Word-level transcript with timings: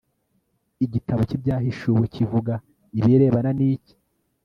igitabo 0.85 1.21
cy'ibyahishuwe 1.29 2.05
kivuga 2.13 2.53
ibirebana 2.99 3.51
n 3.57 3.59
iki 3.71 3.93